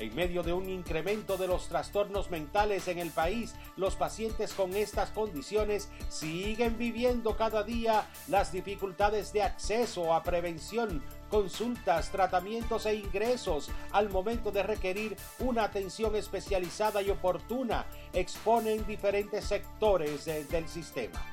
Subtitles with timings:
[0.03, 4.75] En medio de un incremento de los trastornos mentales en el país, los pacientes con
[4.75, 12.97] estas condiciones siguen viviendo cada día las dificultades de acceso a prevención, consultas, tratamientos e
[12.97, 21.25] ingresos al momento de requerir una atención especializada y oportuna, exponen diferentes sectores del sistema.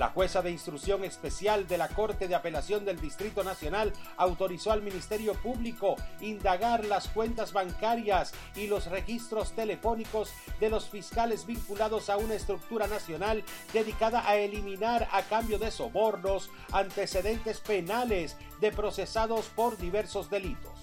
[0.00, 4.80] La jueza de instrucción especial de la Corte de Apelación del Distrito Nacional autorizó al
[4.80, 12.16] Ministerio Público indagar las cuentas bancarias y los registros telefónicos de los fiscales vinculados a
[12.16, 13.44] una estructura nacional
[13.74, 20.79] dedicada a eliminar a cambio de sobornos antecedentes penales de procesados por diversos delitos.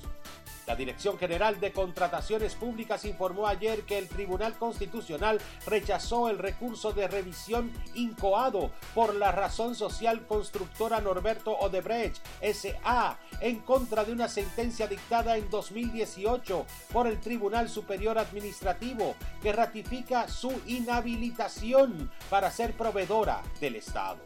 [0.67, 6.91] La Dirección General de Contrataciones Públicas informó ayer que el Tribunal Constitucional rechazó el recurso
[6.91, 14.27] de revisión incoado por la razón social constructora Norberto Odebrecht SA en contra de una
[14.27, 22.73] sentencia dictada en 2018 por el Tribunal Superior Administrativo que ratifica su inhabilitación para ser
[22.73, 24.19] proveedora del Estado.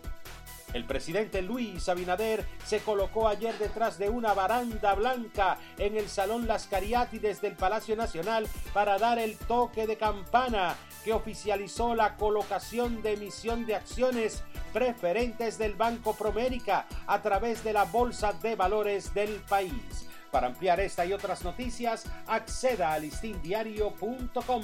[0.74, 6.48] El presidente Luis Abinader se colocó ayer detrás de una baranda blanca en el Salón
[6.48, 13.02] Las Cariátides del Palacio Nacional para dar el toque de campana que oficializó la colocación
[13.02, 19.14] de emisión de acciones preferentes del Banco Promérica a través de la Bolsa de Valores
[19.14, 20.08] del país.
[20.31, 24.64] Para ampliar esta y otras noticias, acceda a listindiario.com.